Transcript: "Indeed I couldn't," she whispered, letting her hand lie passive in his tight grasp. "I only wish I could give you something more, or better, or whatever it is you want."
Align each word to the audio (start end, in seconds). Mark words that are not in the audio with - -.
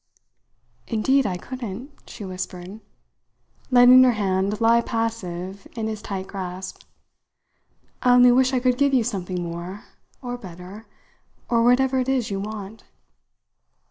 "Indeed 0.87 1.27
I 1.27 1.37
couldn't," 1.37 1.91
she 2.09 2.25
whispered, 2.25 2.79
letting 3.69 4.03
her 4.03 4.13
hand 4.13 4.59
lie 4.59 4.81
passive 4.81 5.67
in 5.75 5.85
his 5.85 6.01
tight 6.01 6.25
grasp. 6.25 6.81
"I 8.01 8.15
only 8.15 8.31
wish 8.31 8.51
I 8.51 8.59
could 8.59 8.79
give 8.79 8.95
you 8.95 9.03
something 9.03 9.43
more, 9.43 9.83
or 10.19 10.39
better, 10.39 10.87
or 11.49 11.61
whatever 11.63 11.99
it 11.99 12.09
is 12.09 12.31
you 12.31 12.39
want." 12.39 12.83